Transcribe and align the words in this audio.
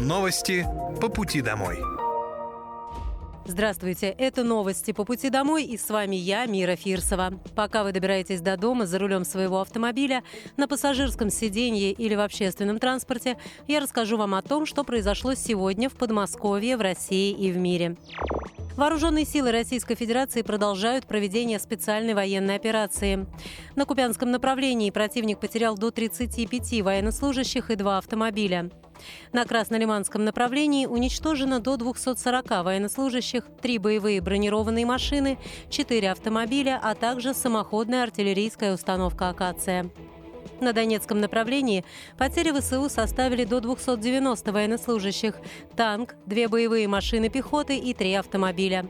Новости 0.00 0.64
по 1.00 1.08
пути 1.08 1.40
домой. 1.40 1.80
Здравствуйте, 3.44 4.06
это 4.06 4.44
новости 4.44 4.92
по 4.92 5.04
пути 5.04 5.28
домой 5.28 5.64
и 5.64 5.76
с 5.76 5.90
вами 5.90 6.14
я, 6.14 6.46
Мира 6.46 6.76
Фирсова. 6.76 7.32
Пока 7.56 7.82
вы 7.82 7.90
добираетесь 7.90 8.40
до 8.40 8.56
дома 8.56 8.86
за 8.86 9.00
рулем 9.00 9.24
своего 9.24 9.60
автомобиля, 9.60 10.22
на 10.56 10.68
пассажирском 10.68 11.30
сиденье 11.30 11.90
или 11.90 12.14
в 12.14 12.20
общественном 12.20 12.78
транспорте, 12.78 13.38
я 13.66 13.80
расскажу 13.80 14.16
вам 14.16 14.34
о 14.34 14.42
том, 14.42 14.66
что 14.66 14.84
произошло 14.84 15.34
сегодня 15.34 15.88
в 15.88 15.94
Подмосковье, 15.94 16.76
в 16.76 16.80
России 16.80 17.32
и 17.32 17.50
в 17.50 17.56
мире. 17.56 17.96
Вооруженные 18.76 19.24
силы 19.24 19.50
Российской 19.50 19.96
Федерации 19.96 20.42
продолжают 20.42 21.06
проведение 21.06 21.58
специальной 21.58 22.14
военной 22.14 22.54
операции. 22.54 23.26
На 23.74 23.84
Купянском 23.84 24.30
направлении 24.30 24.92
противник 24.92 25.40
потерял 25.40 25.76
до 25.76 25.90
35 25.90 26.82
военнослужащих 26.82 27.72
и 27.72 27.74
два 27.74 27.98
автомобиля. 27.98 28.70
На 29.32 29.44
Краснолиманском 29.44 30.24
направлении 30.24 30.86
уничтожено 30.86 31.60
до 31.60 31.76
240 31.76 32.64
военнослужащих, 32.64 33.44
три 33.60 33.78
боевые 33.78 34.20
бронированные 34.20 34.86
машины, 34.86 35.38
четыре 35.70 36.10
автомобиля, 36.10 36.80
а 36.82 36.94
также 36.94 37.34
самоходная 37.34 38.02
артиллерийская 38.02 38.74
установка 38.74 39.28
«Акация». 39.28 39.90
На 40.60 40.72
Донецком 40.72 41.20
направлении 41.20 41.84
потери 42.16 42.52
ВСУ 42.58 42.88
составили 42.88 43.44
до 43.44 43.60
290 43.60 44.52
военнослужащих, 44.52 45.34
танк, 45.76 46.14
две 46.26 46.48
боевые 46.48 46.88
машины 46.88 47.28
пехоты 47.28 47.76
и 47.76 47.94
три 47.94 48.14
автомобиля. 48.14 48.86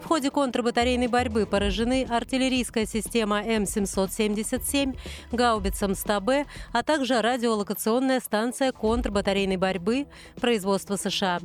В 0.00 0.06
ходе 0.06 0.30
контрбатарейной 0.30 1.08
борьбы 1.08 1.46
поражены 1.46 2.06
артиллерийская 2.08 2.86
система 2.86 3.42
М777, 3.42 4.98
гаубица 5.32 5.88
МСТА-Б, 5.88 6.46
а 6.72 6.82
также 6.82 7.20
радиолокационная 7.20 8.20
станция 8.20 8.72
контрбатарейной 8.72 9.56
борьбы 9.56 10.06
производства 10.40 10.96
США. 10.96 11.40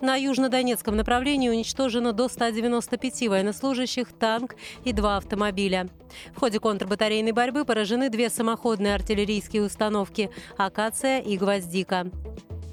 На 0.00 0.14
южнодонецком 0.14 0.96
направлении 0.96 1.48
уничтожено 1.48 2.12
до 2.12 2.28
195 2.28 3.28
военнослужащих, 3.28 4.12
танк 4.12 4.54
и 4.84 4.92
два 4.92 5.16
автомобиля. 5.16 5.88
В 6.34 6.38
ходе 6.38 6.60
контрбатарейной 6.60 7.32
борьбы 7.32 7.64
поражены 7.64 8.08
две 8.08 8.30
самоходные 8.30 8.94
артиллерийские 8.94 9.62
установки 9.62 10.30
«Акация» 10.56 11.18
и 11.18 11.36
«Гвоздика». 11.36 12.10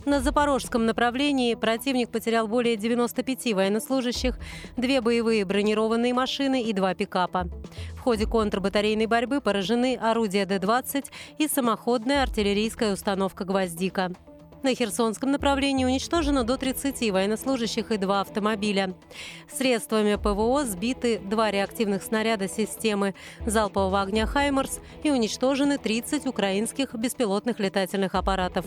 На 0.05 0.19
запорожском 0.19 0.85
направлении 0.85 1.55
противник 1.55 2.09
потерял 2.09 2.47
более 2.47 2.77
95 2.77 3.53
военнослужащих, 3.53 4.37
две 4.77 5.01
боевые 5.01 5.45
бронированные 5.45 6.13
машины 6.13 6.61
и 6.61 6.73
два 6.73 6.93
пикапа. 6.93 7.49
В 7.95 8.01
ходе 8.01 8.27
контрбатарейной 8.27 9.07
борьбы 9.07 9.41
поражены 9.41 9.97
орудия 9.99 10.45
Д-20 10.45 11.05
и 11.39 11.47
самоходная 11.47 12.21
артиллерийская 12.21 12.93
установка 12.93 13.45
«Гвоздика». 13.45 14.11
На 14.63 14.73
Херсонском 14.73 15.31
направлении 15.31 15.85
уничтожено 15.85 16.43
до 16.43 16.57
30 16.57 17.11
военнослужащих 17.11 17.91
и 17.91 17.97
два 17.97 18.21
автомобиля. 18.21 18.95
Средствами 19.51 20.15
ПВО 20.15 20.65
сбиты 20.65 21.19
два 21.19 21.51
реактивных 21.51 22.03
снаряда 22.03 22.47
системы 22.47 23.13
залпового 23.45 24.01
огня 24.01 24.25
«Хаймарс» 24.25 24.79
и 25.03 25.11
уничтожены 25.11 25.77
30 25.77 26.25
украинских 26.25 26.93
беспилотных 26.95 27.59
летательных 27.59 28.15
аппаратов. 28.15 28.65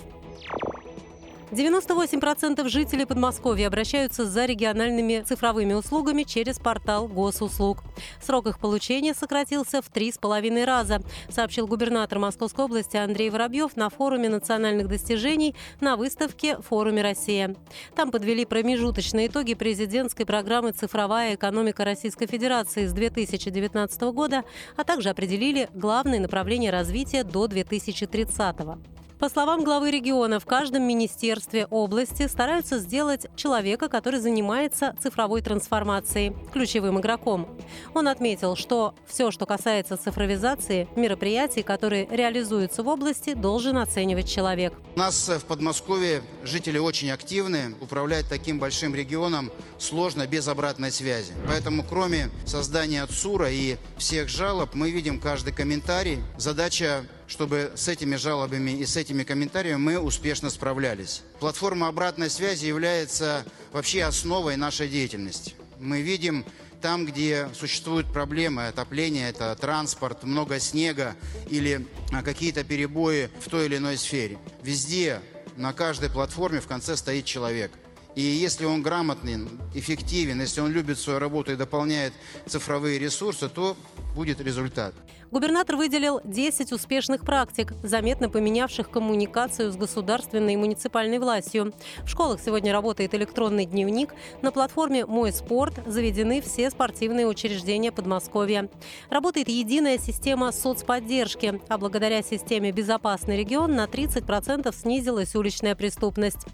98% 1.51 2.69
жителей 2.69 3.07
Подмосковья 3.07 3.69
обращаются 3.69 4.27
за 4.27 4.45
региональными 4.45 5.23
цифровыми 5.27 5.73
услугами 5.73 6.25
через 6.25 6.59
портал 6.59 7.09
госуслуг. 7.09 7.83
Срок 8.21 8.49
их 8.49 8.59
получения 8.59 9.15
сократился 9.15 9.81
в 9.81 9.89
три 9.89 10.13
с 10.13 10.19
половиной 10.19 10.67
раза, 10.67 11.01
сообщил 11.31 11.67
губернатор 11.67 12.19
Московской 12.19 12.67
области 12.67 12.99
Андрей 12.99 13.31
Воробьев 13.31 13.77
на 13.77 13.89
форуме 13.89 14.29
национальных 14.29 14.89
достижений 14.89 15.55
на 15.81 15.97
выставке 15.97 16.59
«Форуме 16.59 17.01
Россия». 17.01 17.57
Там 17.95 18.11
подвели 18.11 18.45
промежуточные 18.45 19.29
итоги 19.29 19.55
президентской 19.55 20.25
программы 20.25 20.73
«Цифровая 20.73 21.35
экономика 21.35 21.85
Российской 21.85 22.27
Федерации» 22.27 22.87
с 22.87 22.93
2019 22.93 24.03
года, 24.13 24.45
а 24.77 24.85
также 24.85 25.09
определили 25.09 25.71
главные 25.73 26.21
направления 26.21 26.71
развития 26.71 27.25
до 27.25 27.47
2030 27.47 28.59
года. 28.59 28.98
По 29.19 29.29
словам 29.29 29.65
главы 29.65 29.91
региона, 29.91 30.39
в 30.39 30.47
каждом 30.47 30.85
министерстве 30.85 31.67
области 31.67 32.29
стараются 32.29 32.79
сделать 32.79 33.27
человека, 33.35 33.89
который 33.89 34.21
занимается 34.21 34.95
цифровой 35.03 35.43
трансформацией, 35.43 36.37
ключевым 36.53 37.01
игроком. 37.01 37.49
Он 37.95 38.07
отметил, 38.07 38.55
что 38.55 38.95
все, 39.09 39.33
что 39.33 39.45
касается 39.45 39.97
цифровизации, 39.97 40.87
мероприятий, 40.95 41.65
которые 41.65 42.07
реализуются 42.09 42.85
в 42.85 42.89
области, 42.89 43.35
должен 43.35 43.79
оценивать 43.79 44.31
человек. 44.31 44.73
У 44.95 44.99
нас 45.01 45.29
в 45.29 45.45
Подмосковье 45.47 46.23
жители 46.45 46.79
очень 46.79 47.11
активны. 47.11 47.75
Управлять 47.81 48.29
таким 48.29 48.61
большим 48.61 48.95
регионом 48.95 49.51
сложно 49.79 50.29
без 50.29 50.47
обратной 50.47 50.93
связи. 50.93 51.33
Поэтому 51.49 51.83
кроме 51.83 52.31
создания 52.47 53.05
ЦУРа 53.05 53.51
и 53.51 53.79
всех 53.97 54.29
жалоб, 54.29 54.75
мы 54.75 54.93
видим 54.93 55.21
каждый 55.21 55.53
комментарий. 55.53 56.19
Задача 56.37 57.03
чтобы 57.29 57.73
с 57.77 57.87
этими 57.87 58.17
жалобами 58.17 58.73
и 58.73 58.85
с 58.85 58.97
этими 58.97 59.23
комментариями 59.23 59.79
мы 59.79 59.99
успешно 60.01 60.51
справлялись. 60.51 61.23
Платформа 61.39 61.89
обратной 61.89 62.31
связи 62.31 62.67
является 62.67 63.45
вообще 63.73 64.03
основой 64.03 64.57
нашей 64.57 64.89
деятельности. 64.89 65.55
Мы 65.79 66.01
видим 66.01 66.45
там, 66.81 67.07
где 67.07 67.49
существуют 67.55 68.13
проблемы 68.13 68.69
отопления, 68.69 69.29
это 69.29 69.55
транспорт, 69.57 70.25
много 70.25 70.59
снега 70.59 71.15
или 71.51 71.87
а, 72.13 72.23
какие-то 72.23 72.65
перебои 72.65 73.31
в 73.45 73.51
той 73.51 73.67
или 73.67 73.77
иной 73.77 73.97
сфере. 73.99 74.39
Везде, 74.63 75.21
на 75.57 75.73
каждой 75.73 76.09
платформе 76.09 76.61
в 76.61 76.67
конце 76.67 76.97
стоит 76.97 77.25
человек– 77.25 77.71
и 78.19 78.23
если 78.23 78.65
он 78.65 78.83
грамотный, 78.83 79.49
эффективен, 79.75 80.41
если 80.41 80.61
он 80.61 80.73
любит 80.73 80.99
свою 80.99 81.21
работу 81.21 81.53
и 81.53 81.55
дополняет 81.55 82.13
цифровые 82.49 82.99
ресурсы, 82.99 83.49
то 83.49 83.77
будет 84.19 84.41
результат. 84.41 84.95
Губернатор 85.31 85.77
выделил 85.77 86.21
10 86.25 86.73
успешных 86.73 87.21
практик, 87.25 87.73
заметно 87.85 88.29
поменявших 88.29 88.91
коммуникацию 88.91 89.71
с 89.71 89.77
государственной 89.77 90.55
и 90.55 90.57
муниципальной 90.57 91.21
властью. 91.21 91.73
В 92.03 92.09
школах 92.09 92.41
сегодня 92.45 92.73
работает 92.73 93.15
электронный 93.15 93.65
дневник. 93.65 94.13
На 94.43 94.51
платформе 94.51 95.07
«Мой 95.07 95.33
спорт» 95.33 95.75
заведены 95.87 96.41
все 96.41 96.69
спортивные 96.71 97.29
учреждения 97.29 97.93
Подмосковья. 97.93 98.69
Работает 99.09 99.49
единая 99.49 99.99
система 99.99 100.51
соцподдержки, 100.51 101.61
а 101.69 101.79
благодаря 101.79 102.21
системе 102.23 102.73
«Безопасный 102.73 103.37
регион» 103.37 103.77
на 103.77 103.85
30% 103.85 104.75
снизилась 104.75 105.37
уличная 105.37 105.77
преступность. 105.77 106.45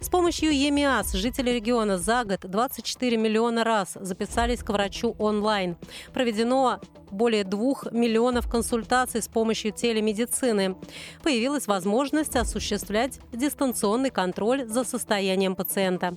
С 0.00 0.08
помощью 0.08 0.52
ЕМИАС 0.52 1.12
жители 1.12 1.50
региона 1.50 1.98
за 1.98 2.24
год 2.24 2.40
24 2.42 3.16
миллиона 3.16 3.62
раз 3.62 3.92
записались 4.00 4.64
к 4.64 4.70
врачу 4.70 5.14
онлайн. 5.20 5.76
Проведено 6.12 6.80
более 7.12 7.44
двух 7.44 7.90
миллионов 7.92 8.48
консультаций 8.48 9.22
с 9.22 9.28
помощью 9.28 9.72
телемедицины. 9.72 10.76
Появилась 11.22 11.66
возможность 11.66 12.36
осуществлять 12.36 13.20
дистанционный 13.32 14.10
контроль 14.10 14.66
за 14.66 14.84
состоянием 14.84 15.54
пациента. 15.54 16.16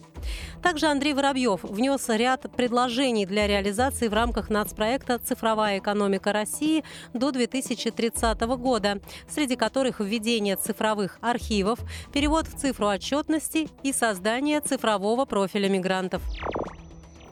Также 0.64 0.88
Андрей 0.88 1.14
Воробьев 1.14 1.64
внес 1.64 2.08
ряд 2.10 2.46
предложений 2.56 3.28
для 3.28 3.48
реализации 3.48 4.08
в 4.08 4.14
рамках 4.14 4.50
нацпроекта 4.50 5.20
«Цифровая 5.20 5.80
экономика 5.80 6.34
России» 6.34 6.84
до 7.14 7.32
2030 7.32 8.42
года, 8.58 9.00
среди 9.30 9.56
которых 9.56 10.00
введение 10.00 10.56
цифровых 10.56 11.18
архивов, 11.22 11.80
перевод 12.14 12.48
в 12.48 12.58
цифру 12.58 12.88
отчетности 12.88 13.68
и 13.84 13.94
создание 13.94 14.62
цифрового 14.62 15.26
профиля 15.26 15.70
мигрантов. 15.70 16.22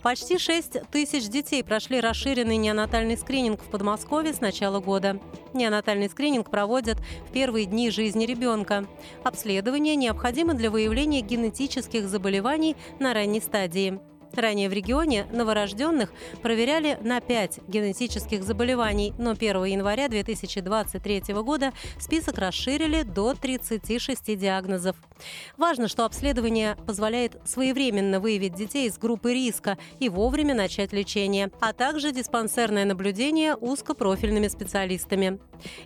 Почти 0.03 0.37
6 0.37 0.81
тысяч 0.91 1.29
детей 1.29 1.63
прошли 1.63 2.01
расширенный 2.01 2.57
неонатальный 2.57 3.17
скрининг 3.17 3.61
в 3.61 3.69
Подмосковье 3.69 4.33
с 4.33 4.41
начала 4.41 4.81
года. 4.81 5.17
Неонатальный 5.53 6.09
скрининг 6.09 6.49
проводят 6.49 6.97
в 7.29 7.31
первые 7.31 7.65
дни 7.65 7.89
жизни 7.89 8.25
ребенка. 8.25 8.85
Обследование 9.23 9.95
необходимо 9.95 10.55
для 10.55 10.69
выявления 10.69 11.21
генетических 11.21 12.09
заболеваний 12.09 12.75
на 12.99 13.13
ранней 13.13 13.39
стадии. 13.39 13.97
Ранее 14.33 14.67
в 14.67 14.73
регионе 14.73 15.25
новорожденных 15.31 16.11
проверяли 16.41 16.97
на 17.01 17.21
5 17.21 17.59
генетических 17.69 18.43
заболеваний, 18.43 19.13
но 19.17 19.31
1 19.31 19.63
января 19.63 20.09
2023 20.09 21.33
года 21.35 21.71
список 21.97 22.39
расширили 22.39 23.03
до 23.03 23.35
36 23.35 24.37
диагнозов. 24.37 24.97
Важно, 25.57 25.87
что 25.87 26.05
обследование 26.05 26.75
позволяет 26.87 27.37
своевременно 27.45 28.19
выявить 28.19 28.55
детей 28.55 28.87
из 28.87 28.97
группы 28.97 29.33
риска 29.33 29.77
и 29.99 30.09
вовремя 30.09 30.55
начать 30.55 30.93
лечение, 30.93 31.51
а 31.59 31.73
также 31.73 32.11
диспансерное 32.11 32.85
наблюдение 32.85 33.55
узкопрофильными 33.55 34.47
специалистами. 34.47 35.39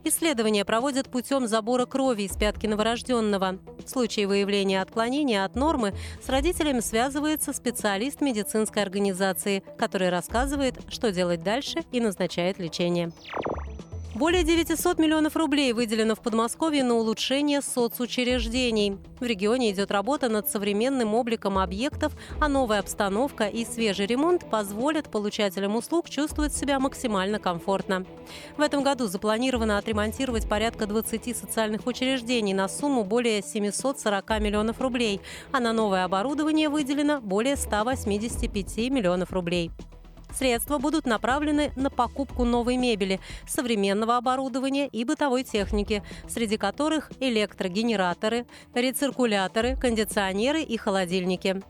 Исследования 0.03 0.65
проводят 0.65 1.09
путем 1.09 1.47
забора 1.47 1.85
крови 1.85 2.23
из 2.23 2.35
пятки 2.35 2.67
новорожденного. 2.67 3.59
В 3.85 3.89
случае 3.89 4.27
выявления 4.27 4.81
отклонения 4.81 5.45
от 5.45 5.55
нормы 5.55 5.93
с 6.23 6.29
родителями 6.29 6.79
связывается 6.79 7.53
специалист 7.53 8.21
медицинской 8.21 8.81
организации, 8.81 9.63
который 9.77 10.09
рассказывает, 10.09 10.75
что 10.89 11.11
делать 11.11 11.43
дальше 11.43 11.79
и 11.91 11.99
назначает 11.99 12.59
лечение. 12.59 13.11
Более 14.17 14.43
900 14.43 14.97
миллионов 14.97 15.35
рублей 15.35 15.73
выделено 15.73 16.15
в 16.15 16.21
Подмосковье 16.21 16.83
на 16.83 16.95
улучшение 16.95 17.61
соцучреждений. 17.61 18.97
В 19.19 19.23
регионе 19.23 19.69
идет 19.69 19.91
работа 19.91 20.27
над 20.27 20.49
современным 20.49 21.13
обликом 21.13 21.59
объектов, 21.59 22.13
а 22.41 22.47
новая 22.47 22.79
обстановка 22.79 23.45
и 23.45 23.63
свежий 23.63 24.07
ремонт 24.07 24.49
позволят 24.49 25.11
получателям 25.11 25.75
услуг 25.75 26.09
чувствовать 26.09 26.55
себя 26.55 26.79
максимально 26.79 27.37
комфортно. 27.37 28.07
В 28.57 28.61
этом 28.61 28.81
году 28.81 29.05
запланировано 29.05 29.77
отремонтировать 29.77 30.49
порядка 30.49 30.87
20 30.87 31.37
социальных 31.37 31.85
учреждений 31.85 32.55
на 32.55 32.67
сумму 32.67 33.03
более 33.03 33.43
740 33.43 34.27
миллионов 34.39 34.81
рублей, 34.81 35.21
а 35.51 35.59
на 35.59 35.73
новое 35.73 36.05
оборудование 36.05 36.69
выделено 36.69 37.21
более 37.21 37.55
185 37.55 38.77
миллионов 38.89 39.31
рублей. 39.31 39.69
Средства 40.33 40.77
будут 40.77 41.05
направлены 41.05 41.71
на 41.75 41.89
покупку 41.89 42.43
новой 42.43 42.77
мебели, 42.77 43.19
современного 43.47 44.17
оборудования 44.17 44.87
и 44.87 45.03
бытовой 45.03 45.43
техники, 45.43 46.03
среди 46.27 46.57
которых 46.57 47.11
электрогенераторы, 47.19 48.45
рециркуляторы, 48.73 49.75
кондиционеры 49.75 50.61
и 50.61 50.77
холодильники. 50.77 51.61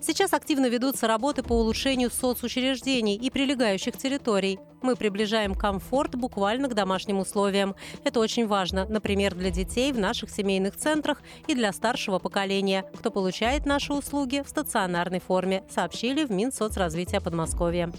Сейчас 0.00 0.32
активно 0.32 0.66
ведутся 0.66 1.06
работы 1.06 1.42
по 1.42 1.52
улучшению 1.52 2.10
соцучреждений 2.10 3.16
и 3.16 3.30
прилегающих 3.30 3.96
территорий. 3.96 4.58
Мы 4.82 4.96
приближаем 4.96 5.54
комфорт 5.54 6.14
буквально 6.14 6.68
к 6.68 6.74
домашним 6.74 7.18
условиям. 7.18 7.74
Это 8.04 8.20
очень 8.20 8.46
важно, 8.46 8.86
например, 8.86 9.34
для 9.34 9.50
детей 9.50 9.92
в 9.92 9.98
наших 9.98 10.30
семейных 10.30 10.76
центрах 10.76 11.22
и 11.46 11.54
для 11.54 11.72
старшего 11.72 12.18
поколения, 12.18 12.84
кто 12.96 13.10
получает 13.10 13.66
наши 13.66 13.92
услуги 13.92 14.42
в 14.44 14.48
стационарной 14.48 15.20
форме, 15.20 15.64
сообщили 15.70 16.24
в 16.24 16.30
Минсоцразвития 16.30 17.20
Подмосковья. 17.20 17.92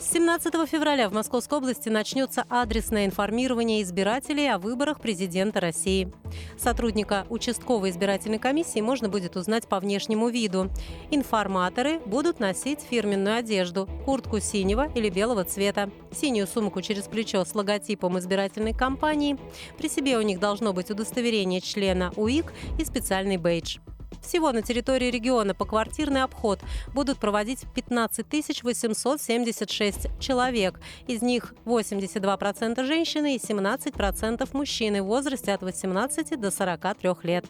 С 0.00 0.12
17 0.12 0.54
февраля 0.68 1.08
в 1.08 1.12
Московской 1.12 1.58
области 1.58 1.88
начнется 1.88 2.44
адресное 2.48 3.04
информирование 3.04 3.82
избирателей 3.82 4.46
о 4.46 4.58
выборах 4.58 5.00
президента 5.00 5.58
России. 5.58 6.12
Сотрудника 6.56 7.26
участковой 7.30 7.90
избирательной 7.90 8.38
комиссии 8.38 8.78
можно 8.80 9.08
будет 9.08 9.34
узнать 9.34 9.66
по 9.66 9.80
внешнему 9.80 10.28
виду. 10.28 10.70
Информаторы 11.10 11.98
будут 12.06 12.38
носить 12.38 12.80
фирменную 12.80 13.38
одежду– 13.38 13.88
куртку 14.04 14.38
синего 14.38 14.88
или 14.94 15.10
белого 15.10 15.42
цвета, 15.42 15.90
синюю 16.12 16.46
сумку 16.46 16.80
через 16.80 17.08
плечо 17.08 17.44
с 17.44 17.52
логотипом 17.56 18.20
избирательной 18.20 18.74
кампании. 18.74 19.36
При 19.78 19.88
себе 19.88 20.16
у 20.16 20.22
них 20.22 20.38
должно 20.38 20.72
быть 20.72 20.92
удостоверение 20.92 21.60
члена 21.60 22.12
УИК 22.14 22.52
и 22.78 22.84
специальный 22.84 23.36
бейдж. 23.36 23.78
Всего 24.22 24.52
на 24.52 24.62
территории 24.62 25.10
региона 25.10 25.54
поквартирный 25.54 26.22
обход 26.22 26.60
будут 26.94 27.18
проводить 27.18 27.64
15 27.74 28.26
876 28.62 30.20
человек. 30.20 30.80
Из 31.06 31.22
них 31.22 31.54
82% 31.64 32.84
женщины 32.84 33.36
и 33.36 33.38
17% 33.38 34.48
мужчины 34.52 35.02
в 35.02 35.06
возрасте 35.06 35.52
от 35.52 35.62
18 35.62 36.40
до 36.40 36.50
43 36.50 37.10
лет. 37.22 37.46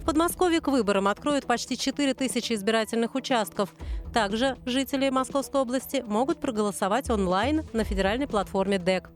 В 0.00 0.04
Подмосковье 0.04 0.60
к 0.60 0.68
выборам 0.68 1.08
откроют 1.08 1.46
почти 1.46 1.76
4 1.76 2.14
тысячи 2.14 2.52
избирательных 2.52 3.14
участков. 3.14 3.74
Также 4.12 4.56
жители 4.64 5.08
Московской 5.10 5.60
области 5.60 6.04
могут 6.06 6.40
проголосовать 6.40 7.10
онлайн 7.10 7.66
на 7.72 7.84
федеральной 7.84 8.26
платформе 8.26 8.78
ДЭК. 8.78 9.10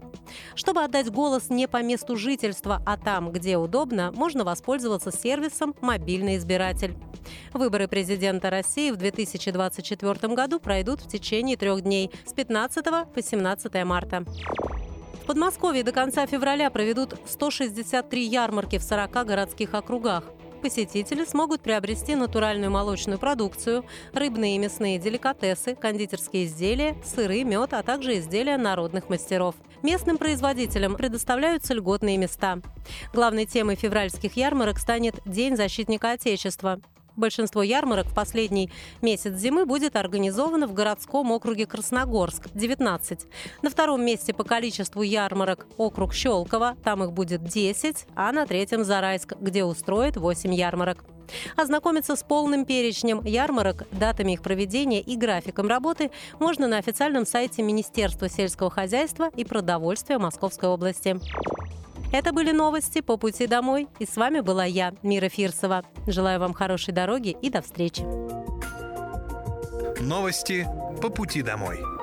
Чтобы 0.55 0.83
отдать 0.83 1.11
голос 1.11 1.51
не 1.51 1.69
по 1.69 1.83
месту 1.83 2.17
жительства, 2.17 2.83
а 2.85 2.97
там, 2.97 3.31
где 3.33 3.57
удобно, 3.57 4.13
можно 4.13 4.45
воспользоваться 4.45 5.13
сервисом 5.13 5.75
«Мобильный 5.81 6.37
избиратель». 6.37 6.95
Выборы 7.53 7.89
президента 7.89 8.51
России 8.51 8.91
в 8.91 8.97
2024 8.97 10.35
году 10.35 10.61
пройдут 10.61 11.01
в 11.03 11.09
течение 11.09 11.57
трех 11.57 11.83
дней 11.83 12.11
с 12.27 12.33
15 12.33 12.85
по 12.85 13.23
17 13.23 13.85
марта. 13.85 14.25
В 15.23 15.27
Подмосковье 15.27 15.83
до 15.85 15.93
конца 15.93 16.27
февраля 16.27 16.71
проведут 16.71 17.15
163 17.27 18.25
ярмарки 18.25 18.79
в 18.79 18.83
40 18.83 19.27
городских 19.27 19.75
округах 19.75 20.25
посетители 20.61 21.25
смогут 21.25 21.63
приобрести 21.63 22.15
натуральную 22.15 22.71
молочную 22.71 23.19
продукцию, 23.19 23.85
рыбные 24.13 24.57
и 24.57 24.59
мясные 24.59 24.99
деликатесы, 24.99 25.75
кондитерские 25.75 26.47
изделия, 26.47 26.97
сыры, 27.05 27.45
мед, 27.45 27.73
а 27.73 27.83
также 27.83 28.19
изделия 28.19 28.57
народных 28.57 29.09
мастеров. 29.09 29.55
Местным 29.83 30.19
производителям 30.19 30.97
предоставляются 30.97 31.75
льготные 31.75 32.19
места. 32.19 32.61
Главной 33.13 33.47
темой 33.47 33.77
февральских 33.77 34.37
ярмарок 34.37 34.79
станет 34.79 35.21
День 35.25 35.57
защитника 35.57 36.13
Отечества. 36.13 36.81
Большинство 37.19 37.65
ярмарок 37.65 38.07
в 38.07 38.15
последний 38.15 38.71
месяц 39.03 39.35
зимы 39.35 39.67
будет 39.67 39.97
организовано 39.97 40.69
в 40.69 40.73
городском 40.73 41.33
округе 41.33 41.67
Красногорск– 41.67 42.45
19. 42.55 43.27
На 43.61 43.71
втором 43.71 44.05
месте 44.05 44.33
по 44.33 44.45
количеству 44.45 45.03
ярмарок 45.03 45.67
округ 45.79 46.15
Щелково, 46.15 46.77
там 46.85 47.03
их 47.03 47.13
будет 47.13 47.43
10, 47.43 48.07
а 48.15 48.31
на 48.31 48.47
третьем– 48.47 48.85
Зарайск, 48.85 49.33
где 49.41 49.65
устроят 49.65 50.17
8 50.17 50.55
ярмарок. 50.55 51.05
Ознакомиться 51.57 52.15
с 52.15 52.23
полным 52.23 52.65
перечнем 52.65 53.21
ярмарок, 53.25 53.89
датами 53.91 54.35
их 54.35 54.43
проведения 54.43 55.01
и 55.01 55.17
графиком 55.17 55.67
работы 55.67 56.13
можно 56.39 56.69
на 56.69 56.79
официальном 56.79 57.27
сайте 57.27 57.63
Министерства 57.63 58.29
сельского 58.29 58.71
хозяйства 58.71 59.29
и 59.35 59.45
продовольствия 59.45 60.19
Московской 60.19 60.69
области. 60.69 61.19
Это 62.11 62.33
были 62.33 62.53
новости 62.53 63.01
по 63.01 63.17
пути 63.17 63.47
домой. 63.47 63.89
И 63.99 64.07
с 64.07 64.17
вами 64.17 64.41
была 64.41 64.65
я, 64.65 64.95
Мира 65.03 65.29
Фирсова. 65.29 65.85
Желаю 66.07 66.41
вам 66.41 66.55
хорошей 66.55 66.95
дороги 66.95 67.37
и 67.43 67.51
до 67.51 67.61
встречи. 67.61 68.03
Новости 70.01 70.67
по 71.03 71.11
пути 71.11 71.43
домой. 71.43 71.98